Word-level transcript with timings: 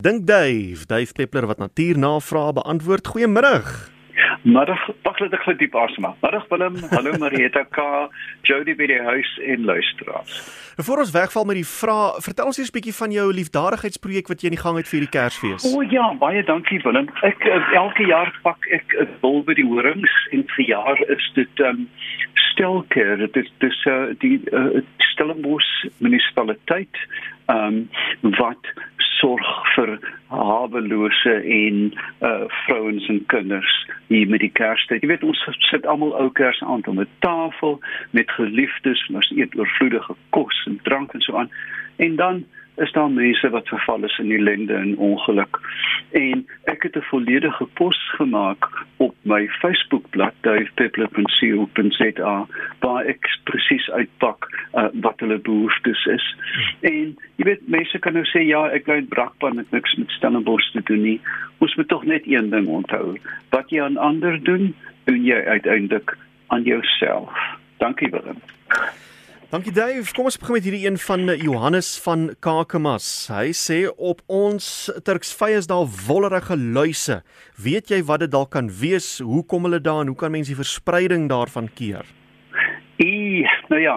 Dink 0.00 0.26
Dave, 0.26 0.86
Dave 0.86 1.12
Peppler 1.12 1.46
wat 1.46 1.58
natuurnavrae 1.58 2.52
beantwoord. 2.52 3.08
Goeiemôre. 3.08 3.60
Middag, 4.42 4.80
wag 5.04 5.18
net 5.20 5.34
ek 5.36 5.42
gou 5.44 5.52
diep 5.60 5.74
asem. 5.76 6.06
Middag 6.22 6.46
Willem, 6.48 6.78
hallo 6.88 7.12
Marieta 7.20 7.66
K, 7.68 7.84
Jody 8.48 8.72
by 8.78 8.86
die 8.88 8.96
huis 9.04 9.32
en 9.44 9.66
luisteraars. 9.68 10.38
Voor 10.80 11.02
ons 11.04 11.12
wegval 11.12 11.44
met 11.50 11.58
die 11.60 11.66
vraag, 11.68 12.16
vertel 12.24 12.48
ons 12.48 12.60
eers 12.62 12.72
'n 12.72 12.76
bietjie 12.78 12.96
van 12.96 13.12
jou 13.12 13.26
liefdadigheidsprojek 13.28 14.32
wat 14.32 14.40
jy 14.40 14.48
in 14.48 14.56
die 14.56 14.64
gang 14.64 14.80
het 14.80 14.88
vir 14.88 15.04
die 15.04 15.12
Kersfees. 15.12 15.68
O 15.68 15.82
ja, 15.84 16.14
baie 16.16 16.42
dankie 16.48 16.80
Willem. 16.80 17.12
Ek 17.20 17.44
eh, 17.44 17.76
elke 17.76 18.08
jaar 18.08 18.32
pak 18.42 18.64
ek 18.72 18.96
'n 18.96 19.08
bul 19.20 19.44
by 19.44 19.52
die 19.52 19.68
horings 19.68 20.16
en 20.32 20.48
vir 20.56 20.64
jaar 20.64 20.96
is 21.12 21.30
dit 21.34 21.60
um 21.60 21.90
stelker. 22.48 23.18
Dit 23.18 23.36
is 23.36 23.52
dis 23.58 23.84
uh, 23.84 24.16
die 24.24 24.40
uh, 24.52 24.80
Stellenbosch 25.12 25.92
munisipaliteit 26.00 26.96
um 27.52 27.90
wat 28.40 28.64
sorg 29.20 29.46
vir 29.74 29.98
hawelose 30.32 31.34
en 31.58 31.80
uh 32.26 32.44
vrouens 32.64 33.08
en 33.08 33.20
kinders 33.32 33.74
hier 34.08 34.28
met 34.28 34.40
die 34.40 34.52
Kerstyd. 34.52 35.02
Jy 35.02 35.12
weet 35.12 35.26
ons 35.26 35.42
sit 35.70 35.86
almal 35.86 36.14
ou 36.18 36.28
kers 36.40 36.62
aan 36.62 36.84
op 36.86 36.98
'n 36.98 37.08
tafel 37.26 37.80
met 38.16 38.30
geliefdes, 38.30 39.06
ons 39.14 39.32
eet 39.36 39.56
oorvloedige 39.58 40.14
kos 40.30 40.64
en 40.66 40.80
drank 40.82 41.12
en 41.14 41.20
so 41.20 41.36
aan. 41.36 41.50
En 41.96 42.16
dan 42.16 42.44
is 42.80 42.92
daar 42.92 43.10
mense 43.10 43.50
wat 43.50 43.68
verval 43.68 44.04
is 44.04 44.18
in 44.18 44.32
ellende 44.32 44.74
en 44.74 44.96
ongeluk. 44.96 45.60
En 46.10 46.46
ek 46.64 46.82
het 46.82 46.96
'n 46.96 47.10
volledige 47.12 47.64
pos 47.64 48.10
gemaak 48.16 48.86
op 48.96 49.14
my 49.22 49.48
Facebookblad 49.48 50.34
duifpeppler.co.za 50.40 52.46
waar 52.78 53.04
ek 53.04 53.38
presies 53.44 53.90
uitpak 53.90 54.48
uh, 54.74 54.86
wat 54.92 55.20
hulle 55.20 55.38
behoeftes 55.38 56.06
is. 56.06 56.36
En 56.80 57.18
jy 57.36 57.44
weet 57.44 57.68
mense 57.68 57.98
kan 57.98 58.12
nou 58.12 58.24
sê 58.24 58.40
ja, 58.46 58.68
ek 58.68 58.84
bly 58.84 58.94
in 58.94 59.08
Brakpan 59.08 59.58
en 59.58 59.66
niks 59.70 59.94
met 59.94 60.10
Stellenbosch 60.10 60.70
te 60.72 60.80
doen 60.84 61.02
nie. 61.02 61.20
Ons 61.58 61.74
moet 61.74 61.88
tog 61.88 62.04
net 62.04 62.22
een 62.26 62.50
ding 62.50 62.66
onthou. 62.66 63.18
Wat 63.50 63.70
jy 63.70 63.82
aan 63.82 63.96
ander 63.96 64.44
doen, 64.44 64.74
doen 65.04 65.24
jy 65.24 65.44
uiteindelik 65.44 66.16
aan 66.46 66.62
jouself. 66.62 67.32
Dankie 67.78 68.10
Willem. 68.10 68.36
Dankie 69.50 69.72
Dave. 69.74 70.12
Kom 70.14 70.28
ons 70.28 70.36
begin 70.38 70.54
met 70.54 70.66
hierdie 70.68 70.84
een 70.86 70.96
van 71.02 71.24
eh, 71.32 71.40
Johannes 71.42 71.88
van 72.04 72.28
Kakamas. 72.38 73.06
Hy 73.34 73.48
sê 73.58 73.78
op 73.98 74.20
ons 74.30 74.66
Turksvy 75.02 75.56
is 75.58 75.66
daar 75.66 75.88
wollerige 76.06 76.54
luise. 76.54 77.16
Weet 77.58 77.90
jy 77.90 77.98
wat 78.06 78.22
dit 78.22 78.30
dalk 78.30 78.52
kan 78.54 78.68
wees? 78.70 79.08
Hoe 79.18 79.42
kom 79.50 79.66
hulle 79.66 79.80
daar 79.82 80.04
en 80.04 80.12
hoe 80.12 80.20
kan 80.20 80.30
mense 80.30 80.54
die 80.54 80.60
verspreiding 80.60 81.26
daarvan 81.34 81.66
keer? 81.74 82.06
E, 83.02 83.42
nou 83.74 83.82
ja, 83.82 83.96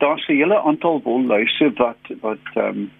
daar's 0.00 0.24
'n 0.24 0.40
hele 0.40 0.62
aantal 0.62 1.02
wolluise 1.04 1.68
wat 1.76 2.00
wat 2.24 2.48
ehm 2.54 2.88
um, 2.88 2.90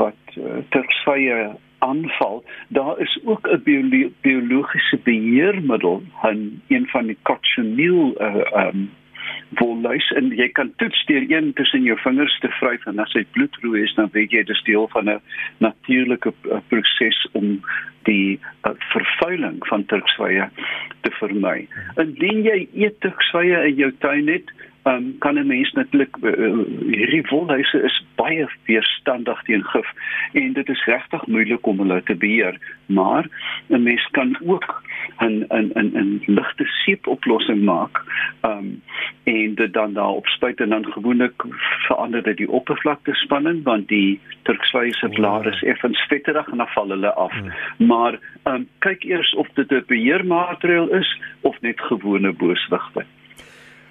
wat 0.00 0.24
uh, 0.40 0.64
Turksvye 0.70 1.52
aanval. 1.78 2.44
Daar 2.68 2.98
is 3.00 3.20
ook 3.24 3.44
'n 3.48 3.62
biolo 3.62 4.08
biologiese 4.20 4.98
beheermiddel, 5.04 6.02
'n 6.24 6.62
een 6.68 6.86
van 6.86 7.06
die 7.06 7.18
cochineal 7.22 8.14
uh, 8.16 8.34
ehm 8.52 8.68
um, 8.68 8.90
wolluis 9.58 10.10
en 10.18 10.30
jy 10.36 10.48
kan 10.56 10.72
toets 10.82 11.04
deur 11.06 11.24
een 11.28 11.52
tussen 11.58 11.82
jou 11.86 11.96
vingers 12.02 12.38
te 12.40 12.50
vryf 12.58 12.86
en 12.90 12.98
as 13.02 13.12
hy 13.16 13.24
bloedrooi 13.36 13.82
is 13.82 13.94
dan 13.98 14.10
weet 14.12 14.32
jy 14.32 14.44
dit 14.44 14.54
is 14.56 14.62
deel 14.68 14.88
van 14.92 15.10
'n 15.10 15.20
natuurlike 15.58 16.32
uh, 16.50 16.60
proses 16.68 17.20
om 17.32 17.60
die 18.04 18.40
uh, 18.66 18.72
vervuiling 18.92 19.58
van 19.68 19.84
turksvye 19.84 20.48
te 21.00 21.10
vermy. 21.20 21.66
Indien 21.96 22.42
jy 22.44 22.68
eet 22.74 23.00
turksvye 23.00 23.64
in 23.68 23.76
jou 23.76 23.92
tuin 24.04 24.28
het, 24.28 24.50
um, 24.84 25.18
kan 25.18 25.34
'n 25.34 25.46
mens 25.46 25.72
natuurlik 25.72 26.16
uh, 26.22 26.58
hierdie 26.90 27.24
wolhuise 27.28 27.82
is 27.82 28.04
baie 28.14 28.48
weerstandig 28.64 29.42
teen 29.42 29.64
gif 29.64 29.88
en 30.32 30.52
dit 30.52 30.68
is 30.68 30.84
regtig 30.84 31.26
moeilik 31.26 31.66
om 31.66 31.78
hulle 31.78 32.02
te 32.02 32.14
beheer, 32.14 32.58
maar 32.86 33.24
'n 33.68 33.82
mens 33.82 34.08
kan 34.10 34.36
ook 34.46 34.82
'n 35.18 35.44
'n 35.48 35.70
'n 35.74 35.90
'n 35.96 36.22
ligte 36.26 36.64
seepoplossing 36.64 37.62
maak. 37.62 38.02
Um 38.42 38.82
en 39.24 39.54
dit 39.54 39.72
dan 39.72 39.92
daarop 39.92 40.26
spuit 40.26 40.60
en 40.60 40.68
dan 40.68 40.92
gewoonlik 40.92 41.44
verander 41.86 42.22
dit 42.22 42.36
die 42.36 42.50
oppervlaktespanning 42.50 43.62
want 43.62 43.88
die 43.88 44.20
turkswyse 44.42 45.08
blare 45.08 45.50
is 45.50 45.62
effens 45.62 46.00
vetterig 46.08 46.48
en 46.48 46.56
dan 46.56 46.68
val 46.68 46.88
hulle 46.88 47.12
af. 47.12 47.32
Hmm. 47.32 47.52
Maar 47.86 48.18
um 48.44 48.68
kyk 48.78 49.04
eers 49.04 49.34
of 49.34 49.48
dit 49.54 49.70
'n 49.70 49.84
beheermaatreël 49.86 50.88
is 50.88 51.20
of 51.40 51.60
net 51.60 51.80
gewone 51.80 52.32
booswigte. 52.32 53.04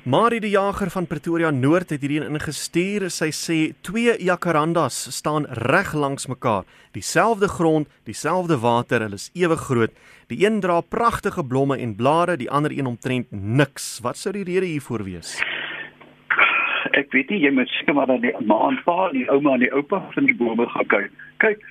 Marie 0.03 0.41
die 0.43 0.49
jager 0.51 0.89
van 0.91 1.05
Pretoria 1.07 1.47
Noord 1.55 1.93
het 1.93 2.01
hierdie 2.03 2.25
ingestuur. 2.25 3.05
Sy 3.07 3.29
sê 3.31 3.57
twee 3.87 4.11
jacarandas 4.19 4.97
staan 5.15 5.45
reg 5.63 5.93
langs 5.95 6.27
mekaar, 6.27 6.65
dieselfde 6.91 7.47
grond, 7.47 7.87
dieselfde 8.03 8.57
water, 8.59 9.05
hulle 9.05 9.15
is 9.15 9.29
ewe 9.31 9.55
groot. 9.55 9.95
Die 10.27 10.41
een 10.43 10.59
dra 10.59 10.81
pragtige 10.83 11.45
blomme 11.47 11.77
en 11.79 11.95
blare, 11.95 12.35
die 12.35 12.49
ander 12.51 12.75
een 12.75 12.91
omtrent 12.91 13.31
niks. 13.31 14.01
Wat 14.03 14.19
sou 14.19 14.35
die 14.35 14.43
rede 14.43 14.67
hiervoor 14.73 15.05
wees? 15.07 15.37
Ek 16.99 17.15
weet 17.15 17.31
nie, 17.31 17.39
jy 17.45 17.53
moet 17.55 17.71
seker 17.79 17.95
maar 17.95 18.11
dan 18.11 18.19
die 18.27 18.35
ma 18.43 18.59
en 18.67 18.81
pa, 18.83 19.07
die 19.15 19.23
ouma 19.31 19.55
en 19.55 19.63
die 19.63 19.71
oupa 19.71 20.03
van 20.17 20.27
die 20.27 20.35
bome 20.35 20.67
gaan 20.75 20.91
kyk. 20.91 21.15
Kyk, 21.47 21.63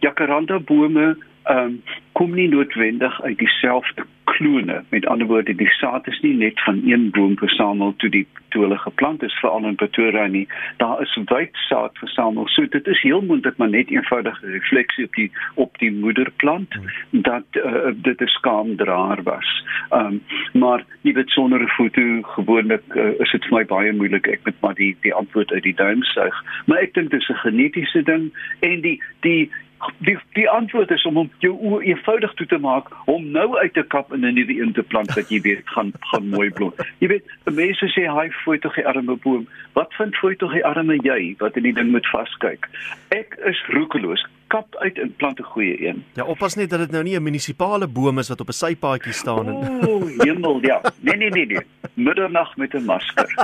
jacaranda 0.00 0.56
bome 0.56 1.18
ehm 1.44 1.58
um, 1.58 1.82
kom 2.12 2.34
nie 2.34 2.48
noodwendig 2.48 3.22
uit 3.22 3.38
dieselfde 3.38 4.04
klone. 4.24 4.82
Met 4.88 5.06
ander 5.06 5.26
woorde, 5.26 5.54
die 5.54 5.68
saad 5.68 6.06
is 6.06 6.20
nie 6.20 6.34
net 6.34 6.60
van 6.62 6.80
een 6.84 7.10
boom 7.10 7.38
versamel 7.38 7.94
toe 7.96 8.10
die 8.10 8.26
toe 8.54 8.62
hulle 8.62 8.78
geplant 8.78 9.22
is 9.26 9.34
veral 9.42 9.66
in 9.66 9.74
Pretoria 9.74 10.26
nie. 10.30 10.44
Daar 10.78 11.02
is 11.02 11.14
wyd 11.26 11.56
saad 11.66 11.98
versamel. 11.98 12.46
So 12.48 12.66
dit 12.70 12.86
is 12.86 13.02
heel 13.02 13.22
moontlik 13.22 13.56
maar 13.56 13.68
net 13.68 13.90
eenvoudig 13.90 14.42
'n 14.42 14.54
refleksie 14.54 15.04
op 15.04 15.14
die 15.14 15.30
op 15.54 15.78
die 15.78 15.92
moederplant 15.92 16.74
hmm. 16.74 17.22
dat 17.22 17.44
uh, 17.52 17.90
dit 17.94 18.20
'n 18.20 18.26
skaamdraer 18.36 19.22
was. 19.22 19.64
Ehm 19.90 20.06
um, 20.06 20.22
maar 20.52 20.84
jy 21.00 21.12
weet 21.12 21.30
sonder 21.30 21.60
'n 21.60 21.68
foto 21.68 22.22
gewoonlik 22.22 22.82
uh, 22.94 23.20
is 23.20 23.30
dit 23.30 23.44
vir 23.44 23.58
my 23.58 23.64
baie 23.64 23.92
moeilik. 23.92 24.26
Ek 24.26 24.40
moet 24.44 24.60
maar 24.60 24.74
die 24.74 24.96
die 25.00 25.14
antwoord 25.14 25.52
uit 25.52 25.62
die 25.62 25.74
duim 25.74 26.02
suig. 26.02 26.44
Maar 26.66 26.78
ek 26.78 26.94
dink 26.94 27.10
dit 27.10 27.20
is 27.20 27.28
'n 27.28 27.42
genetiese 27.46 28.02
ding 28.02 28.32
en 28.60 28.80
die 28.80 29.02
die 29.20 29.50
die 29.98 30.16
die 30.32 30.46
antwoord 30.50 30.90
is 30.90 31.04
om 31.08 31.16
hom 31.20 31.30
jou 31.44 31.52
oë 31.54 31.80
eenvoudig 31.90 32.34
toe 32.38 32.46
te 32.46 32.58
maak 32.58 32.90
om 33.10 33.30
nou 33.34 33.58
uit 33.58 33.74
te 33.74 33.84
kap 33.94 34.12
en 34.12 34.24
'n 34.24 34.34
nuwe 34.34 34.60
een 34.60 34.72
te 34.72 34.82
plant 34.82 35.14
wat 35.14 35.28
jy 35.28 35.40
weet 35.40 35.62
gaan 35.74 35.92
gaan 36.10 36.28
mooi 36.28 36.50
blom. 36.50 36.72
Jy 36.98 37.08
weet, 37.08 37.24
mense 37.44 37.86
sê 37.94 38.06
hy 38.08 38.30
fooi 38.44 38.58
tog 38.58 38.74
die 38.74 38.86
arme 38.86 39.16
boom. 39.16 39.48
Wat 39.72 39.94
vind 39.94 40.16
fooi 40.16 40.36
tog 40.36 40.52
die 40.52 40.64
arme 40.64 40.96
jy 41.02 41.34
wat 41.38 41.56
in 41.56 41.62
die 41.62 41.72
ding 41.72 41.90
moet 41.90 42.06
vaskyk? 42.06 42.68
Ek 43.08 43.36
is 43.44 43.66
roekeloos. 43.68 44.26
Kap 44.48 44.76
uit 44.76 44.98
en 44.98 45.14
plant 45.16 45.40
'n 45.40 45.42
goeie 45.42 45.86
een. 45.86 46.04
Ja, 46.14 46.24
oppas 46.24 46.54
net 46.54 46.70
dat 46.70 46.78
dit 46.78 46.90
nou 46.90 47.02
nie 47.02 47.16
'n 47.16 47.22
munisipale 47.22 47.88
boom 47.88 48.18
is 48.18 48.28
wat 48.28 48.40
op 48.40 48.48
'n 48.48 48.52
sypaadjie 48.52 49.12
staan 49.12 49.48
en 49.48 49.88
O, 49.88 50.06
hemel, 50.18 50.58
ja. 50.62 50.80
Nee 51.00 51.16
nee 51.16 51.30
nee 51.30 51.46
nee. 51.46 51.64
Middernag 51.94 52.56
met 52.56 52.74
'n 52.74 52.84
masker. 52.84 53.28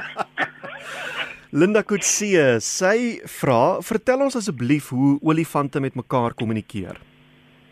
Linda 1.51 1.81
Kutsie, 1.83 2.39
sy 2.63 3.19
vra, 3.27 3.81
vertel 3.83 4.21
ons 4.23 4.37
asseblief 4.39 4.93
hoe 4.95 5.17
olifante 5.27 5.81
met 5.83 5.97
mekaar 5.99 6.37
kommunikeer. 6.39 7.01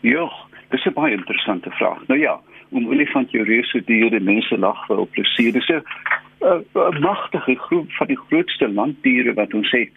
Ja, 0.03 0.25
dis 0.71 0.85
'n 0.85 0.93
baie 0.93 1.15
interessante 1.15 1.71
vraag. 1.71 2.07
Nou 2.07 2.19
ja, 2.19 2.41
om 2.71 2.87
olifant 2.87 3.31
jou 3.31 3.43
reuse 3.43 3.81
diere 3.85 4.19
mense 4.19 4.57
lag 4.57 4.85
vir 4.87 4.97
op 4.97 5.11
plesier. 5.11 5.53
Dis 5.53 5.69
'n 5.69 6.99
magtige 6.99 7.55
groep 7.55 7.91
van 7.91 8.07
die 8.07 8.19
grootste 8.27 8.67
landdiere 8.67 9.33
wat 9.33 9.53
ons 9.53 9.71
het. 9.71 9.91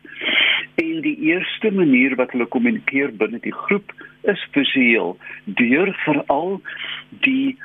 En 0.75 1.01
die 1.01 1.19
eerste 1.19 1.71
manier 1.71 2.15
wat 2.17 2.31
hulle 2.31 2.47
kommunikeer 2.47 3.17
binne 3.17 3.39
die 3.41 3.55
groep 3.67 3.93
is 4.23 4.47
visueel, 4.53 5.19
deur 5.45 5.93
veral 6.05 6.61
die 7.09 7.59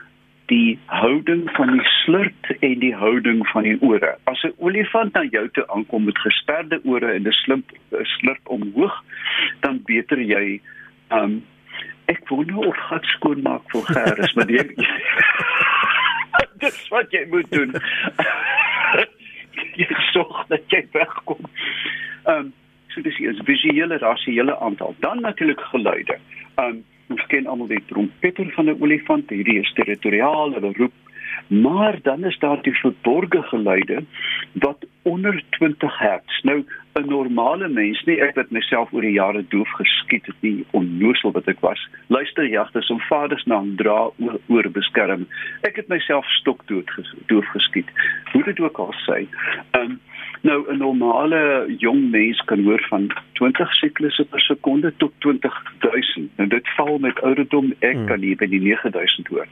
die 0.48 0.80
houding 0.86 1.50
van 1.56 1.72
die 1.76 1.88
slurp 2.04 2.52
en 2.60 2.80
die 2.80 2.94
houding 2.96 3.44
van 3.52 3.64
die 3.68 3.78
ore. 3.82 4.16
As 4.32 4.44
'n 4.44 4.54
olifant 4.58 5.14
na 5.14 5.24
jou 5.24 5.50
toe 5.50 5.68
aankom 5.68 6.06
met 6.06 6.18
gesperde 6.18 6.80
ore 6.84 7.12
en 7.14 7.28
'n 7.28 7.32
slurp 7.32 7.72
slurp 8.04 8.44
omhoog, 8.44 9.04
dan 9.60 9.82
beter 9.86 10.20
jy 10.20 10.62
um 11.12 11.44
ek 12.06 12.30
wou 12.30 12.46
nou 12.46 12.68
op 12.68 12.78
gat 12.78 13.06
skoon 13.06 13.42
maak 13.42 13.64
vir 13.72 13.82
Gerus, 13.82 14.34
maar 14.36 14.50
jy 14.50 14.66
Dis 16.64 16.88
wat 16.90 17.12
jy 17.12 17.26
moet 17.30 17.52
doen. 17.52 17.76
jy 19.82 19.90
sorg 20.12 20.48
dat 20.48 20.64
jy 20.68 20.88
wegkom. 20.92 21.44
Um 22.26 22.54
so 22.88 23.02
dis 23.02 23.20
is 23.20 23.42
visuele 23.44 23.98
rasiele 23.98 24.60
aantal. 24.60 24.96
Dan 25.00 25.22
natuurlik 25.22 25.60
geluide. 25.60 26.18
Um 26.56 26.86
Ons 27.08 27.26
ken 27.32 27.48
almal 27.48 27.68
die 27.68 27.84
trompeter 27.88 28.50
van 28.56 28.70
'n 28.70 28.82
olifant, 28.82 29.30
hierdie 29.30 29.60
is 29.60 29.74
territoriaal, 29.74 30.54
hulle 30.54 30.74
roep. 30.78 30.94
Maar 31.48 32.00
dan 32.02 32.26
is 32.26 32.38
daar 32.40 32.62
die 32.62 32.76
verborgde 32.76 33.42
geluide 33.42 34.04
wat 34.54 34.86
onder 35.02 35.44
20 35.50 35.98
Hz. 36.00 36.42
Nou 36.44 36.66
'n 36.94 37.08
normale 37.08 37.68
mens, 37.68 38.04
nie 38.04 38.20
ek 38.22 38.36
wat 38.36 38.50
myself 38.50 38.94
oor 38.94 39.02
die 39.02 39.12
jare 39.12 39.44
doof 39.48 39.70
geskiet 39.70 40.26
het 40.26 40.36
nie, 40.40 40.66
onnoosel 40.72 41.32
wat 41.32 41.48
ek 41.48 41.60
was. 41.60 41.90
Luister 42.08 42.48
jagters 42.48 42.90
om 42.90 43.00
vaders 43.00 43.44
naam 43.44 43.76
dra 43.76 44.10
oor, 44.18 44.40
oor 44.48 44.70
beskerm. 44.72 45.28
Ek 45.62 45.76
het 45.76 45.88
myself 45.88 46.26
stokdood 46.26 46.90
doof 47.26 47.46
geskiet. 47.46 47.90
Hoe 48.32 48.44
dit 48.44 48.60
ook 48.60 48.78
al 48.78 48.94
sê. 49.06 49.28
Um 49.72 50.00
Nou 50.42 50.74
'n 50.74 50.78
normale 50.78 51.66
jong 51.78 52.10
mens 52.12 52.42
kan 52.46 52.64
hoor 52.64 52.86
van 52.90 53.12
20 53.34 53.74
siklusse 53.74 54.26
per 54.26 54.42
sekonde 54.42 54.94
tot 54.98 55.12
20000. 55.18 56.38
Nou 56.38 56.50
dit 56.50 56.70
val 56.76 56.98
met 56.98 57.22
ouderdom 57.22 57.74
ek 57.80 57.96
hmm. 57.96 58.06
kan 58.06 58.20
hier 58.20 58.36
by 58.36 58.48
die 58.48 58.62
9000 58.62 59.28
hoor. 59.28 59.48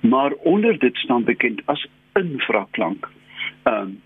Maar 0.00 0.32
onder 0.32 0.78
dit 0.78 0.96
staan 0.96 1.24
bekend 1.24 1.62
as 1.64 1.86
infraklank. 2.12 3.08
Ehm 3.62 3.80
um, 3.80 4.00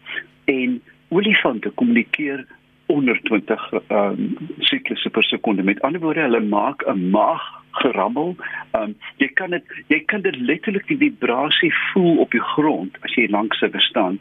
en 0.45 0.83
olifante 1.09 1.71
kommunikeer 1.71 2.47
onder 2.87 3.21
20 3.23 3.73
ehm 3.73 3.99
um, 3.99 4.37
siklusse 4.59 5.11
per 5.11 5.25
sekonde. 5.25 5.63
Met 5.63 5.81
ander 5.81 6.01
woorde, 6.01 6.21
hulle 6.21 6.41
maak 6.41 6.83
'n 6.87 7.11
maag 7.11 7.43
gerammel. 7.83 8.35
Um 8.79 8.95
jy 9.23 9.29
kan 9.41 9.55
dit 9.57 9.65
jy 9.93 10.01
kan 10.11 10.23
dit 10.27 10.37
letterlik 10.37 10.87
die 10.91 10.99
vibrasie 11.01 11.73
voel 11.93 12.23
op 12.25 12.35
die 12.35 12.45
grond 12.55 12.97
as 13.07 13.15
jy 13.19 13.27
langs 13.31 13.61
dit 13.61 13.81
staan. 13.89 14.19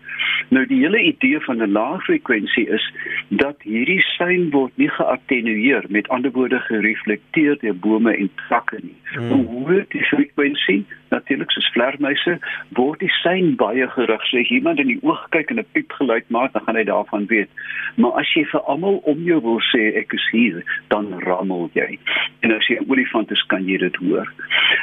Nou 0.49 0.65
die 0.69 0.79
hele 0.83 1.01
idee 1.11 1.39
van 1.45 1.61
'n 1.63 1.71
lae 1.71 1.99
frekwensie 2.07 2.67
is 2.69 2.85
dat 3.29 3.61
hierdie 3.61 4.01
sein 4.17 4.49
word 4.51 4.77
nie 4.77 4.89
geattenueer 4.89 5.85
met 5.89 6.07
ander 6.07 6.31
woorde 6.31 6.59
gereflekteer 6.59 7.57
deur 7.59 7.75
bome 7.75 8.15
en 8.15 8.29
takke 8.49 8.79
nie. 8.81 8.95
Hmm. 9.13 9.29
Hoe 9.29 9.45
hoër 9.45 9.85
die 9.89 10.03
frekwensie 10.03 10.85
natuurlik 11.09 11.51
soos 11.51 11.69
vlermuise 11.73 12.37
word 12.79 12.99
die 12.99 13.11
sein 13.21 13.55
baie 13.55 13.87
gerig. 13.87 14.25
So 14.29 14.37
as 14.37 14.51
iemand 14.51 14.79
in 14.79 14.87
die 14.87 14.99
oog 15.03 15.27
kyk 15.35 15.51
en 15.51 15.59
'n 15.59 15.65
piep 15.73 15.91
geluid 15.99 16.29
maak, 16.29 16.53
dan 16.53 16.63
gaan 16.65 16.75
hy 16.75 16.83
daarvan 16.83 17.25
weet. 17.27 17.49
Maar 17.95 18.11
as 18.21 18.33
jy 18.33 18.45
vir 18.45 18.61
almal 18.61 19.01
om 19.03 19.23
jou 19.23 19.41
wil 19.41 19.61
sê 19.73 19.95
ek 19.97 20.13
is 20.13 20.27
hier, 20.31 20.63
dan 20.87 21.13
rammel 21.23 21.69
jy. 21.73 21.99
En 22.41 22.51
as 22.51 22.67
jy 22.67 22.77
'n 22.79 22.89
olifant 22.89 23.31
is, 23.31 23.43
kan 23.47 23.65
jy 23.67 23.77
dit 23.77 23.95
hoor. 23.95 24.27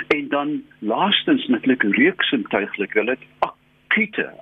En 0.09 0.29
dan 0.29 0.63
laastens 0.81 1.47
netlik 1.49 1.83
reuksintuiglik, 1.83 2.93
hulle 2.95 3.11
het 3.11 3.25
akute 3.41 3.55
akute 3.95 4.33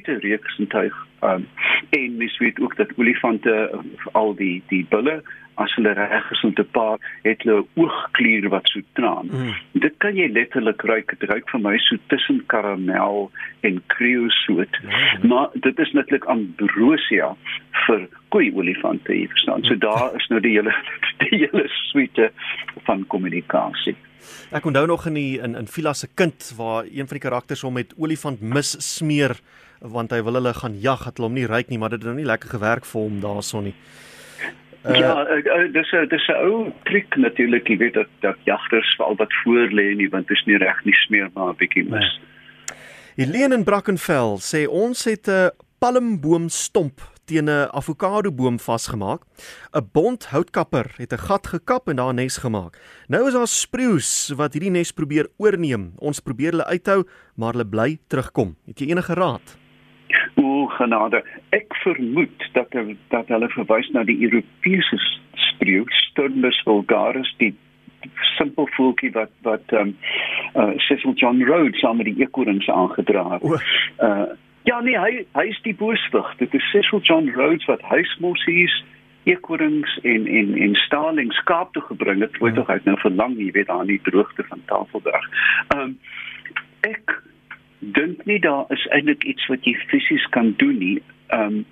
reuksintuig. 0.00 1.06
Um, 1.20 1.46
en 1.90 2.16
mens 2.16 2.38
weet 2.38 2.60
ook 2.60 2.76
dat 2.76 2.88
olifante 2.96 3.80
al 4.12 4.34
die 4.34 4.62
die 4.68 4.86
bulle 4.88 5.22
as 5.54 5.74
hulle 5.76 5.92
reg 5.92 6.30
is 6.32 6.42
om 6.44 6.54
te 6.54 6.64
paar 6.64 6.98
het 7.22 7.42
hulle 7.44 7.64
oogkliere 7.74 8.48
wat 8.52 8.68
so 8.72 8.80
traan. 8.98 9.28
Mm. 9.30 9.54
Dit 9.84 9.98
kan 10.04 10.16
jy 10.16 10.28
letterlik 10.32 10.82
ruik. 10.88 11.12
Dit 11.12 11.28
ruik 11.30 11.48
vir 11.52 11.62
my 11.62 11.74
so 11.86 11.98
tussen 12.12 12.40
karamel 12.52 13.28
en 13.60 13.82
kreosoot. 13.94 14.80
Mm. 14.82 15.28
Maar 15.28 15.52
dit 15.66 15.78
is 15.84 15.92
netlik 15.92 16.24
ambrosia 16.32 17.34
vir 17.86 18.06
koei 18.34 18.48
olifante 18.54 19.12
hier 19.12 19.28
verstaan. 19.28 19.64
So 19.68 19.76
daar 19.76 20.16
is 20.16 20.28
nou 20.32 20.40
die 20.40 20.56
hele 20.56 20.74
die 21.24 21.44
hele 21.44 21.68
suite 21.90 22.32
van 22.88 23.06
kommunikasie. 23.12 23.96
Ek 24.54 24.66
onthou 24.68 24.86
nog 24.86 25.06
in 25.10 25.18
die 25.18 25.40
in 25.42 25.56
in 25.58 25.68
Vila 25.68 25.92
se 25.92 26.08
kind 26.14 26.52
waar 26.56 26.84
een 26.84 27.08
van 27.08 27.18
die 27.18 27.26
karakters 27.28 27.64
hom 27.66 27.74
met 27.74 27.94
olifant 27.98 28.40
mis 28.40 28.76
smeer 28.78 29.36
want 29.82 30.10
hy 30.10 30.22
wil 30.22 30.38
hulle 30.38 30.54
gaan 30.54 30.80
jag, 30.80 31.04
het 31.04 31.16
hulle 31.16 31.28
hom 31.28 31.34
nie 31.34 31.46
ryk 31.46 31.68
nie, 31.68 31.78
maar 31.78 31.90
dit 31.90 32.02
het 32.02 32.06
nou 32.06 32.16
nie 32.16 32.28
lekker 32.28 32.48
gewerk 32.54 32.84
vir 32.86 33.00
hom 33.00 33.20
daarson 33.20 33.64
nie. 33.64 33.74
Uh, 34.82 34.98
ja, 34.98 35.14
uh, 35.22 35.72
dis 35.72 35.92
'n 35.92 36.08
dis 36.10 36.28
'n 36.28 36.38
ou 36.42 36.72
triek 36.84 37.16
natuurlik, 37.16 37.68
jy 37.68 37.76
weet 37.76 37.94
dat 37.94 38.08
dat 38.20 38.36
jagters 38.44 38.94
veral 38.96 39.16
wat 39.16 39.32
voor 39.44 39.70
lê 39.70 39.94
nie 39.94 40.08
want 40.10 40.28
dit 40.28 40.36
is 40.36 40.44
nie 40.46 40.58
reg 40.58 40.84
nie 40.84 40.94
smeer 41.06 41.30
maar 41.34 41.52
'n 41.52 41.56
bietjie 41.56 41.84
mis. 41.84 42.18
Nee. 42.18 43.26
Helene 43.26 43.54
in 43.54 43.64
Brackenfell 43.64 44.38
sê 44.40 44.66
ons 44.66 45.04
het 45.04 45.28
'n 45.28 45.50
palmboom 45.78 46.48
stomp 46.48 47.00
teen 47.24 47.48
'n 47.48 47.68
avokado 47.70 48.32
boom 48.32 48.58
vasgemaak. 48.58 49.22
'n 49.72 49.88
Bond 49.92 50.26
houtkapper 50.26 50.94
het 50.96 51.12
'n 51.12 51.18
gat 51.18 51.46
gekap 51.46 51.88
en 51.88 51.96
daar 51.96 52.12
'n 52.12 52.16
nes 52.16 52.36
gemaak. 52.36 52.78
Nou 53.08 53.26
is 53.26 53.34
daar 53.34 53.46
spreeus 53.46 54.32
wat 54.36 54.52
hierdie 54.52 54.70
nes 54.70 54.92
probeer 54.92 55.28
oorneem. 55.36 55.92
Ons 55.98 56.20
probeer 56.20 56.50
hulle 56.50 56.66
uithou, 56.66 57.04
maar 57.36 57.52
hulle 57.52 57.66
bly 57.66 57.98
terugkom. 58.08 58.56
Het 58.66 58.78
jy 58.78 58.86
enige 58.88 59.14
raad? 59.14 59.61
O 60.40 60.66
genade, 60.66 61.22
ek 61.50 61.74
vermoed 61.82 62.48
dat 62.52 62.72
dat 63.08 63.28
hulle 63.28 63.48
verwys 63.52 63.90
na 63.92 64.04
die 64.08 64.18
Europese 64.24 64.98
spreeu, 65.50 65.84
Sturnus 65.88 66.60
vulgaris, 66.64 67.34
die 67.38 67.52
simpel 68.36 68.68
voeltjie 68.76 69.12
wat 69.12 69.30
wat 69.42 69.74
ehm 69.74 69.92
um, 69.92 69.96
uh, 70.54 70.78
Cecil 70.86 71.12
John 71.14 71.42
Rhodes 71.42 71.80
saam 71.80 71.96
met 71.96 72.06
die 72.06 72.20
ekorings 72.24 72.68
aangedra 72.68 73.28
het. 73.34 73.44
Uh 73.98 74.24
ja 74.64 74.80
nee, 74.80 74.98
hy 74.98 75.24
hy 75.34 75.46
is 75.50 75.60
die 75.62 75.74
booswig. 75.74 76.34
Dit 76.38 76.54
is 76.54 76.70
Cecil 76.70 77.00
John 77.02 77.30
Rhodes 77.34 77.66
wat 77.70 77.82
huismossies 77.82 78.84
ekorings 79.24 79.98
en 80.02 80.26
en 80.26 80.54
en 80.58 80.74
starlings 80.74 81.36
skaap 81.36 81.72
toe 81.72 81.82
gebring 81.82 82.20
het. 82.20 82.38
Word 82.38 82.54
tog 82.54 82.70
uit 82.70 82.84
nou 82.84 82.98
verlang, 82.98 83.36
jy 83.38 83.50
weet, 83.50 83.70
aan 83.70 83.90
die 83.90 84.00
droogte 84.02 84.46
van 84.48 84.62
Tafelberg. 84.66 85.28
Ehm 85.68 85.80
um, 85.80 85.98
ek 86.82 87.22
dink 87.82 88.24
nie 88.24 88.38
daar 88.38 88.64
is 88.68 88.86
eintlik 88.94 89.24
iets 89.24 89.46
wat 89.46 89.64
jy 89.66 89.74
fisies 89.90 90.26
kan 90.30 90.54
doen 90.56 90.78
nie. 90.78 91.02
Ehm 91.26 91.42
um, 91.42 91.64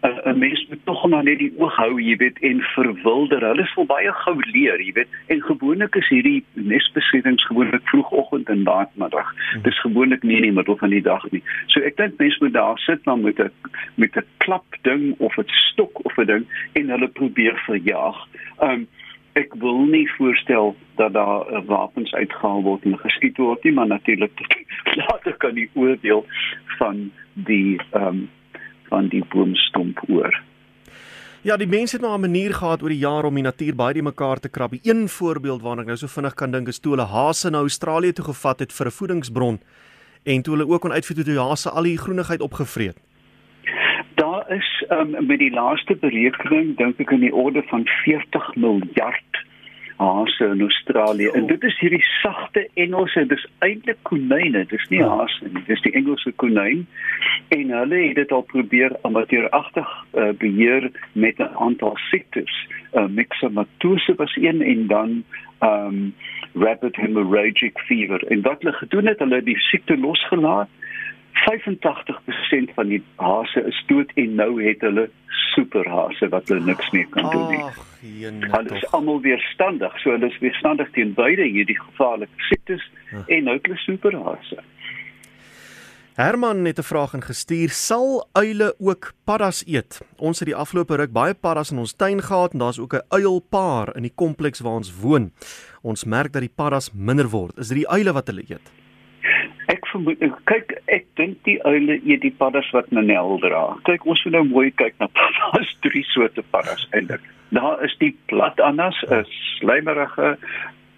'n 0.00 0.38
mens 0.38 0.66
moet 0.68 0.84
tog 0.84 1.08
maar 1.08 1.24
net 1.24 1.38
die 1.38 1.52
oog 1.56 1.76
hou, 1.76 2.00
jy 2.00 2.16
weet, 2.16 2.38
en 2.38 2.60
verwilder. 2.60 3.44
Hulle 3.44 3.62
is 3.62 3.72
vol 3.76 3.86
baie 3.86 4.12
gou 4.12 4.36
leer, 4.52 4.80
jy 4.80 4.92
weet. 4.92 5.08
En 5.26 5.42
gewoonlik 5.42 5.94
is 5.94 6.08
hierdie 6.08 6.44
nesbesittings 6.52 7.44
gewoonlik 7.46 7.88
vroegoggend 7.88 8.48
en 8.48 8.62
laatmiddag. 8.62 9.34
Hmm. 9.52 9.62
Dis 9.62 9.80
gewoonlik 9.80 10.22
nie 10.22 10.36
in 10.36 10.48
die 10.48 10.52
middel 10.52 10.76
van 10.76 10.90
die 10.90 11.02
dag 11.02 11.26
nie. 11.30 11.42
So 11.66 11.80
ek 11.80 11.96
dink 11.96 12.16
mense 12.18 12.40
moet 12.40 12.52
daar 12.52 12.78
sit 12.78 13.04
dan 13.04 13.20
met 13.20 13.40
'n 13.40 13.50
met 13.94 14.16
'n 14.16 14.24
klap 14.38 14.76
ding 14.82 15.14
of 15.18 15.36
'n 15.36 15.44
stok 15.48 16.04
of 16.04 16.16
'n 16.16 16.26
ding 16.26 16.46
en 16.72 16.90
hulle 16.90 17.08
probeer 17.08 17.62
verjaag. 17.66 18.26
Ehm 18.58 18.70
um, 18.70 18.88
ek 19.32 19.54
wil 19.62 19.86
nie 19.86 20.06
voorstel 20.16 20.74
dat 20.96 21.12
daar 21.12 21.46
uh, 21.52 21.62
wapens 21.66 22.12
uitgehaal 22.12 22.62
word 22.62 22.84
en 22.84 22.98
geskiet 22.98 23.36
word 23.36 23.64
nie, 23.64 23.72
maar 23.72 23.86
natuurlik 23.86 24.42
later 25.02 25.36
kan 25.38 25.54
die 25.54 25.70
oordeel 25.74 26.26
van 26.78 27.10
die 27.34 27.80
ehm 27.90 28.06
um, 28.06 28.28
van 28.90 29.06
die 29.06 29.22
boomstomp 29.30 30.00
oor. 30.08 30.34
Ja, 31.46 31.54
die 31.56 31.68
mense 31.70 31.96
het 31.96 32.02
nou 32.02 32.16
'n 32.16 32.20
manier 32.20 32.54
gehad 32.54 32.82
oor 32.82 32.88
die 32.88 32.98
jare 32.98 33.26
om 33.26 33.34
die 33.34 33.42
natuur 33.42 33.74
baie 33.74 33.94
die 33.94 34.02
mekaar 34.02 34.40
te 34.40 34.48
krap. 34.48 34.72
Een 34.82 35.08
voorbeeld 35.08 35.62
waarna 35.62 35.82
ek 35.82 35.86
nou 35.86 35.96
so 35.96 36.06
vinnig 36.06 36.34
kan 36.34 36.50
dink 36.50 36.68
is 36.68 36.78
toe 36.78 36.92
hulle 36.92 37.06
hase 37.06 37.50
na 37.50 37.58
Australië 37.58 38.12
toe 38.12 38.24
gevat 38.24 38.58
het 38.58 38.72
vir 38.72 38.86
'n 38.86 38.90
voedingsbron 38.90 39.60
en 40.24 40.42
toe 40.42 40.56
hulle 40.56 40.68
ook 40.68 40.80
kon 40.80 40.92
uitvind 40.92 41.18
hoe 41.18 41.34
die 41.34 41.38
hase 41.38 41.70
al 41.70 41.82
die 41.82 41.98
groenigheid 41.98 42.40
opgevreet 42.40 42.98
daar 44.50 44.58
is 44.58 44.84
um, 44.88 45.26
met 45.26 45.38
die 45.38 45.50
laaste 45.50 45.96
berekening 45.96 46.76
dink 46.76 46.98
ek 46.98 47.12
in 47.14 47.22
die 47.22 47.34
orde 47.34 47.62
van 47.70 47.86
40 48.02 48.54
miljard 48.56 49.38
hase 50.00 50.44
in 50.44 50.60
Australië. 50.64 51.28
En 51.36 51.46
dit 51.46 51.62
is 51.62 51.78
hierdie 51.78 52.02
sagte 52.22 52.68
Engelse, 52.74 53.26
dis 53.28 53.44
eintlik 53.58 53.98
konyne, 54.08 54.64
dis 54.66 54.86
nie 54.88 55.02
hase 55.04 55.50
nie, 55.52 55.62
dis 55.68 55.82
die 55.84 55.92
Engelse 55.92 56.32
konyn. 56.40 56.86
En 57.52 57.74
hulle 57.76 58.00
het 58.06 58.16
dit 58.16 58.32
al 58.32 58.46
probeer 58.48 58.96
amateuragtig 59.02 59.92
uh, 60.14 60.30
beheer 60.40 60.90
met 61.12 61.38
'n 61.38 61.52
aantal 61.66 61.96
siektes. 62.08 62.54
Uh, 62.94 63.06
Myxomatose 63.06 64.14
was 64.16 64.36
een 64.36 64.62
en 64.62 64.86
dan 64.86 65.24
um 65.60 66.14
rapid 66.54 66.96
hemorrhagic 66.96 67.78
fever. 67.78 68.24
En 68.26 68.42
wat 68.42 68.62
hulle 68.62 68.72
gedoen 68.72 69.06
het, 69.06 69.18
hulle 69.18 69.42
die 69.42 69.58
siekte 69.58 69.98
losgelaat 69.98 70.68
85% 71.32 72.74
van 72.74 72.88
die 72.88 73.02
hase 73.16 73.62
is 73.66 73.84
dood 73.86 74.12
en 74.14 74.34
nou 74.34 74.62
het 74.62 74.80
hulle 74.80 75.08
superhase 75.54 76.28
wat 76.28 76.48
hulle 76.48 76.64
niks 76.64 76.90
meer 76.90 77.06
kan 77.14 77.30
doen 77.30 77.48
nie. 77.50 77.62
Ag, 77.62 77.78
hulle 78.56 78.76
is 78.76 78.86
almal 78.96 79.20
weerstandig, 79.24 79.96
so 80.02 80.14
hulle 80.14 80.30
is 80.30 80.38
weerstandig 80.44 80.90
teen 80.96 81.14
beide 81.14 81.46
hierdie 81.46 81.78
gevaarlike 81.80 82.48
siektes 82.50 82.84
ja. 83.10 83.24
en 83.26 83.48
nou 83.48 83.58
hulle 83.62 83.80
superhase. 83.86 84.62
Herman 86.20 86.64
het 86.64 86.78
'n 86.78 86.82
vraag 86.82 87.14
ingestuur: 87.14 87.70
Sal 87.70 88.28
uile 88.32 88.74
ook 88.78 89.12
paddas 89.24 89.64
eet? 89.66 90.00
Ons 90.16 90.38
het 90.38 90.48
die 90.48 90.56
afgelope 90.56 90.96
ruk 90.96 91.12
baie 91.12 91.34
paddas 91.34 91.70
in 91.70 91.78
ons 91.78 91.92
tuin 91.92 92.22
gehad 92.22 92.52
en 92.52 92.58
daar's 92.58 92.78
ook 92.78 92.94
'n 92.94 93.06
uilpaar 93.08 93.96
in 93.96 94.02
die 94.02 94.12
kompleks 94.14 94.60
waar 94.60 94.72
ons 94.72 95.00
woon. 95.00 95.32
Ons 95.82 96.04
merk 96.04 96.32
dat 96.32 96.42
die 96.42 96.52
paddas 96.54 96.92
minder 96.92 97.28
word. 97.28 97.58
Is 97.58 97.68
dit 97.68 97.76
die 97.76 97.88
uile 97.88 98.12
wat 98.12 98.26
hulle 98.26 98.44
eet? 98.48 98.79
Vermoed 99.90 100.22
kyk 100.44 100.74
ek 100.86 101.06
dink 101.18 101.38
die 101.48 101.58
uile 101.64 101.98
eet 102.04 102.22
die 102.22 102.34
paddas 102.42 102.68
wat 102.76 102.90
Nanel 102.94 103.38
dra. 103.42 103.62
Kyk 103.88 104.06
ons 104.06 104.22
moet 104.24 104.36
nou 104.36 104.44
mooi 104.48 104.70
kyk 104.70 104.94
na 105.02 105.08
paddas, 105.18 105.70
drie 105.86 106.04
soorte 106.12 106.44
paddas 106.54 106.86
eintlik. 106.96 107.24
Daar 107.50 107.82
is 107.84 107.96
die 107.98 108.12
plat 108.30 108.60
annas, 108.60 108.98
'n 109.08 109.24
slijmerige 109.58 110.36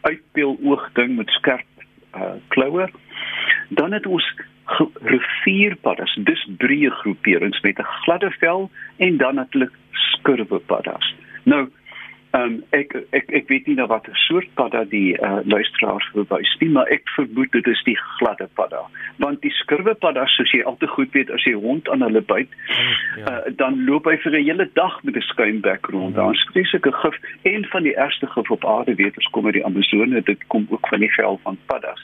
uitpeel 0.02 0.58
oog 0.62 0.88
ding 0.92 1.16
met 1.16 1.30
skerp 1.30 1.84
uh, 2.16 2.34
kloue. 2.48 2.88
Dan 3.68 3.92
het 3.92 4.06
ons 4.06 4.26
rivierpaddas, 5.00 6.18
dis 6.28 6.48
drie 6.58 6.90
groeperings 6.90 7.60
met 7.60 7.78
'n 7.78 7.92
gladde 8.04 8.30
vel 8.30 8.70
en 8.96 9.16
dan 9.16 9.34
natuurlik 9.34 9.72
skurwe 9.92 10.58
paddas. 10.58 11.14
Nou 11.42 11.68
um, 12.32 12.58
ek 12.76 12.94
ek 13.16 13.30
ek 13.32 13.48
weet 13.50 13.68
nie 13.68 13.76
nou 13.78 13.86
wat 13.90 14.08
soort 14.26 14.48
padda 14.58 14.84
die 14.90 15.14
uh, 15.18 15.40
luisteraars 15.44 16.06
verwys 16.14 16.52
nie, 16.60 16.70
maar 16.74 16.88
ek 16.94 17.08
vermoed 17.16 17.52
dit 17.56 17.68
is 17.70 17.82
die 17.88 17.96
gladde 18.16 18.48
padda. 18.58 18.82
Want 19.22 19.42
die 19.44 19.52
skurwe 19.60 19.94
padda, 19.94 20.24
soos 20.32 20.52
jy 20.54 20.62
al 20.68 20.78
te 20.80 20.88
goed 20.94 21.12
weet, 21.16 21.30
as 21.34 21.44
jy 21.48 21.54
hond 21.58 21.88
aan 21.92 22.04
hulle 22.06 22.22
byt, 22.32 22.52
ja. 23.18 23.26
uh, 23.28 23.52
dan 23.60 23.82
loop 23.88 24.08
hy 24.10 24.16
vir 24.24 24.38
'n 24.38 24.44
hele 24.48 24.68
dag 24.78 24.98
met 25.02 25.16
'n 25.16 25.28
skuimbek 25.28 25.86
rond. 25.92 26.16
Daar 26.16 26.32
is 26.32 26.46
vreeslike 26.52 26.92
gif 27.02 27.16
en 27.42 27.66
van 27.74 27.82
die 27.82 27.96
ergste 27.96 28.26
gif 28.26 28.50
op 28.50 28.64
aarde 28.64 28.94
weet 28.94 29.16
ons 29.16 29.30
kom 29.32 29.46
uit 29.46 29.58
die 29.60 29.66
Amazone, 29.66 30.22
dit 30.22 30.46
kom 30.48 30.66
ook 30.70 30.88
van 30.88 31.00
die 31.00 31.12
vel 31.12 31.40
van 31.42 31.58
paddas. 31.66 32.00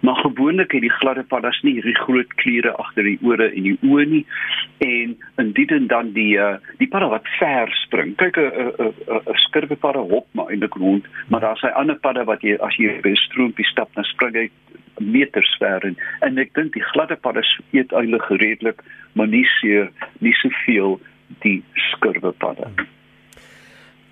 Maar 0.00 0.16
gewoonlik 0.22 0.72
het 0.72 0.80
die 0.80 0.96
gladde 1.00 1.22
paddas 1.22 1.60
nie 1.62 1.74
hierdie 1.78 1.98
groot 1.98 2.34
kliere 2.34 2.76
agter 2.76 3.02
die 3.02 3.18
ore 3.22 3.50
en 3.50 3.62
die 3.62 3.78
oë 3.82 4.06
nie 4.06 4.26
en 4.78 5.16
indien 5.36 5.86
dan 5.86 6.12
die 6.12 6.38
uh, 6.38 6.56
die 6.78 6.88
padda 6.88 7.08
wat 7.08 7.26
ver 7.38 7.70
spring. 7.84 8.16
Kyk 8.16 8.36
'n 8.36 8.50
'n 8.78 8.92
'n 9.26 9.38
skurwe 9.46 9.71
padda 9.76 10.00
hop 10.00 10.26
maar 10.32 10.52
in 10.52 10.60
die 10.60 10.70
grond, 10.70 11.06
maar 11.28 11.40
daar's 11.40 11.62
'n 11.62 11.74
ander 11.74 11.96
padda 11.96 12.24
wat 12.24 12.42
jy 12.42 12.56
as 12.60 12.76
jy 12.76 13.00
by 13.00 13.10
'n 13.10 13.16
stroompie 13.16 13.64
stap, 13.64 13.94
dan 13.94 14.04
spring 14.04 14.34
hy 14.34 14.50
meters 14.98 15.56
ver 15.58 15.84
en, 15.84 15.96
en 16.20 16.38
ek 16.38 16.54
dink 16.54 16.72
die 16.72 16.84
gladde 16.92 17.16
padda 17.16 17.42
eet 17.70 17.92
eintlik 17.92 18.28
redelik, 18.28 18.82
maar 19.12 19.28
nie 19.28 19.46
so 19.60 19.88
nie 20.18 20.34
soveel 20.34 21.00
die 21.40 21.62
skurwe 21.74 22.32
padda. 22.32 22.70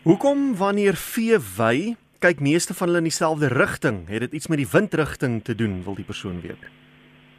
Hoekom 0.02 0.56
wanneer 0.56 0.96
vee 0.96 1.38
wy 1.58 1.96
kyk 2.20 2.40
meeste 2.40 2.74
van 2.74 2.88
hulle 2.88 2.98
in 2.98 3.08
dieselfde 3.08 3.48
rigting. 3.48 4.08
Het 4.08 4.20
dit 4.20 4.32
iets 4.32 4.46
met 4.46 4.60
die 4.60 4.68
windrigting 4.72 5.40
te 5.44 5.54
doen, 5.54 5.82
wil 5.84 5.94
die 5.94 6.04
persoon 6.04 6.40
weet? 6.40 6.68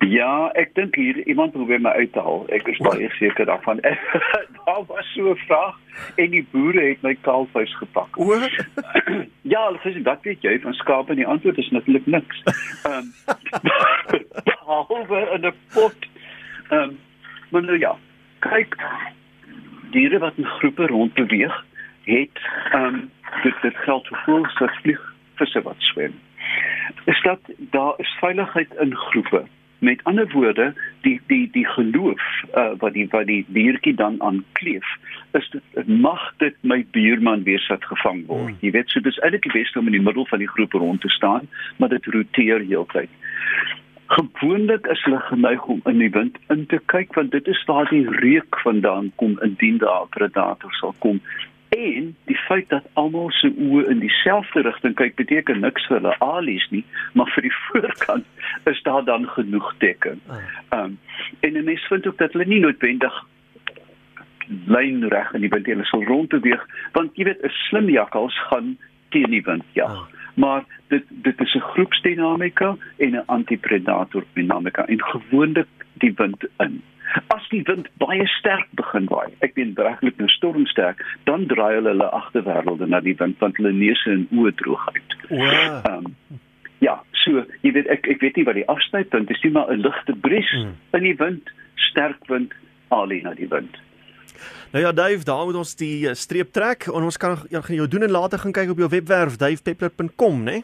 Ja, 0.09 0.49
ek 0.57 0.73
dink 0.73 0.95
hier 0.97 1.19
iemand 1.27 1.51
probeer 1.53 1.81
my 1.81 1.91
uithaal. 1.93 2.47
Ek 2.49 2.65
is 2.71 2.79
baie 2.81 3.09
seker 3.19 3.45
daarvan. 3.45 3.81
Daar 4.65 4.81
was 4.89 5.11
so 5.13 5.29
'n 5.29 5.37
vraag 5.45 5.77
en 6.15 6.29
die 6.29 6.47
boere 6.51 6.81
het 6.81 7.01
my 7.01 7.13
kaalvuis 7.21 7.75
gepak. 7.77 8.17
O. 8.17 8.33
ja, 9.53 9.61
dis 9.83 10.01
wat 10.01 10.23
weet 10.25 10.41
jy 10.41 10.59
van 10.59 10.73
skape? 10.73 11.15
Die 11.15 11.27
antwoord 11.27 11.57
is 11.57 11.69
natuurlik 11.69 12.05
niks. 12.05 12.41
Ehm 12.89 12.97
um, 12.97 13.13
behalwe 14.49 15.21
in 15.37 15.45
'n 15.45 15.53
pot. 15.73 16.09
Ehm 16.69 16.81
um, 16.81 16.99
maar 17.49 17.63
nou 17.63 17.77
ja, 17.79 17.95
kyk 18.39 18.75
diere 19.91 20.19
wat 20.19 20.33
in 20.35 20.45
groepe 20.45 20.87
rondbeweeg 20.87 21.65
het 22.09 22.41
ehm 22.71 22.85
um, 22.85 23.11
dit 23.43 23.61
dit 23.61 23.75
geld 23.85 24.07
vir 24.07 24.21
voëls 24.25 24.57
wat 24.57 24.75
vlieg, 24.81 25.01
visse 25.35 25.61
wat 25.61 25.79
swem. 25.93 26.19
Is 27.05 27.21
dat 27.21 27.39
daar 27.57 27.93
is 27.97 28.17
veiligheid 28.19 28.73
in 28.79 28.95
groepe. 28.95 29.45
Met 29.81 30.03
ander 30.09 30.27
woorde, 30.33 30.73
die 31.01 31.17
die 31.27 31.47
die 31.51 31.65
geloof 31.65 32.21
uh, 32.53 32.71
wat 32.77 32.93
die 32.93 33.07
wat 33.09 33.25
die 33.29 33.41
diertjie 33.49 33.95
dan 33.97 34.19
aan 34.21 34.43
kleef, 34.59 34.85
is 35.37 35.47
dit 35.49 35.87
mag 35.87 36.21
dit 36.37 36.57
my 36.61 36.83
buurman 36.93 37.43
wees 37.49 37.65
wat 37.73 37.85
gevang 37.89 38.25
word. 38.29 38.51
Hmm. 38.51 38.59
Jy 38.61 38.71
weet, 38.77 38.93
so 38.93 39.01
dis 39.01 39.17
eintlik 39.25 39.47
die 39.49 39.55
beste 39.57 39.81
om 39.81 39.89
in 39.89 39.97
die 39.97 40.05
middel 40.05 40.27
van 40.29 40.43
die 40.43 40.51
groep 40.51 40.77
rond 40.77 41.01
te 41.01 41.09
staan, 41.09 41.49
maar 41.77 41.89
dit 41.89 42.05
roteer 42.13 42.61
heeltyd. 42.61 43.09
Gewoonlik 44.11 44.85
is 44.91 45.01
hulle 45.07 45.21
geneig 45.31 45.65
om 45.65 45.81
in 45.89 46.01
die 46.03 46.11
wind 46.11 46.37
in 46.53 46.65
te 46.69 46.81
kyk 46.93 47.15
want 47.17 47.31
dit 47.31 47.47
is 47.47 47.63
waar 47.65 47.89
die 47.89 48.05
reuk 48.21 48.59
vandaan 48.63 49.11
kom 49.21 49.39
indien 49.41 49.77
daar 49.81 50.03
'n 50.05 50.13
predator 50.17 50.73
sal 50.79 50.93
kom 50.99 51.21
En 51.71 52.15
die 52.25 52.35
feit 52.35 52.69
dat 52.69 52.83
almal 52.99 53.29
se 53.31 53.47
oë 53.47 53.85
in 53.93 54.01
dieselfde 54.03 54.61
rigting 54.61 54.95
kyk 54.99 55.15
beteken 55.15 55.61
niks 55.63 55.85
vir 55.87 56.01
hulle 56.01 56.15
alies 56.19 56.65
nie, 56.69 56.83
maar 57.15 57.31
vir 57.31 57.47
die 57.47 57.53
voorkant 57.67 58.25
is 58.71 58.81
daar 58.83 59.05
dan 59.07 59.27
genoeg 59.37 59.69
dekking. 59.83 60.19
Ah. 60.27 60.41
Ehm 60.69 60.83
um, 60.83 60.97
en 61.39 61.53
die 61.53 61.63
mens 61.63 61.87
vind 61.87 62.07
ook 62.07 62.17
dat 62.17 62.35
hulle 62.35 62.45
nie 62.45 62.59
noodwendig 62.59 63.21
lyn 64.65 65.07
reg 65.07 65.31
in 65.33 65.45
die 65.45 65.49
wind 65.53 65.69
hulle 65.71 65.85
sal 65.87 66.03
rondbeweeg 66.03 66.63
want 66.97 67.15
jy 67.15 67.29
weet 67.29 67.43
'n 67.47 67.55
slim 67.69 67.89
jakkals 67.89 68.35
gaan 68.49 68.77
teen 69.15 69.31
die 69.31 69.43
wind 69.47 69.63
ja. 69.79 69.85
Ah. 69.85 70.03
Maar 70.35 70.63
dit 70.87 71.03
dit 71.09 71.41
is 71.41 71.55
'n 71.55 71.67
groepsdinamika 71.71 72.75
en 72.97 73.15
'n 73.15 73.23
antipredator 73.25 74.23
dinamika 74.33 74.85
en 74.87 75.03
gewoonlik 75.03 75.71
die 75.93 76.13
wind 76.15 76.43
in. 76.57 76.81
As 77.35 77.47
die 77.51 77.63
wind 77.67 77.89
baie 78.01 78.27
sterk 78.37 78.67
begin 78.79 79.07
waai, 79.11 79.31
ek 79.45 79.55
meen 79.59 79.73
regtig 79.77 80.17
nou 80.17 80.29
stormsterk, 80.31 81.03
dan 81.29 81.47
draai 81.51 81.75
hulle 81.79 81.93
hulle 81.93 82.09
agterwêrelde 82.17 82.87
na 82.87 83.01
die 83.03 83.15
wind 83.19 83.39
want 83.43 83.59
hulle 83.59 83.73
neuse 83.75 84.09
en 84.11 84.27
oë 84.31 84.55
droog 84.61 84.87
uit. 84.95 85.15
Wow. 85.29 85.85
Um, 85.91 86.39
ja, 86.79 86.97
so 87.23 87.45
jy 87.61 87.75
weet 87.77 87.89
ek 87.93 88.09
ek 88.15 88.23
weet 88.23 88.39
nie 88.39 88.47
wat 88.47 88.59
die 88.59 88.67
afsnypunt 88.71 89.31
is 89.31 89.43
nie, 89.43 89.53
maar 89.55 89.71
'n 89.71 89.83
ligte 89.85 90.15
bries 90.15 90.51
hmm. 90.55 90.75
in 90.97 91.07
die 91.07 91.17
wind, 91.17 91.53
sterk 91.91 92.19
wind, 92.27 92.53
alleen 92.89 93.23
na 93.23 93.33
die 93.37 93.49
wind. 93.49 93.77
Nou 94.71 94.83
ja, 94.83 94.91
Dave, 94.91 95.23
daar 95.23 95.45
moet 95.45 95.55
ons 95.55 95.75
die 95.75 96.07
eh, 96.07 96.15
streep 96.15 96.51
trek 96.51 96.87
en 96.87 97.03
ons 97.03 97.17
kan 97.17 97.37
ja, 97.49 97.61
gaan 97.61 97.75
jou 97.75 97.87
doen 97.87 98.03
en 98.07 98.11
later 98.11 98.39
gaan 98.39 98.55
kyk 98.55 98.69
op 98.73 98.77
jou 98.77 98.89
webwerf 98.89 99.37
davepeppler.com, 99.37 100.43
né? 100.43 100.51
Nee? 100.51 100.63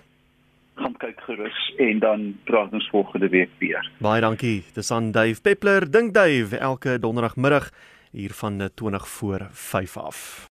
Gaan 0.77 0.97
kyk 0.97 1.21
gerus 1.21 1.73
en 1.77 1.99
dan 1.99 2.37
praat 2.43 2.71
ons 2.71 2.89
volgende 2.89 3.29
week 3.29 3.49
weer. 3.57 3.91
Baie 3.97 4.21
dankie. 4.21 4.63
Dis 4.73 4.91
aan 4.91 5.11
Dave 5.11 5.41
Peppler. 5.41 5.91
Dink 5.91 6.13
Dave 6.13 6.57
elke 6.57 6.99
donderdagmiddag 6.99 7.69
hier 8.11 8.33
van 8.33 8.69
20 8.73 9.07
voor 9.07 9.47
5 9.51 9.97
af. 9.97 10.46